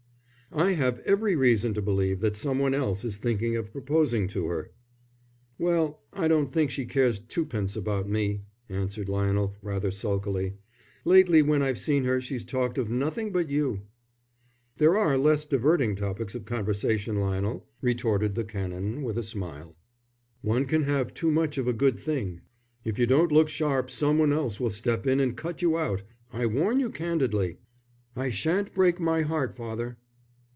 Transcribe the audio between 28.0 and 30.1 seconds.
"I shan't break my heart, father."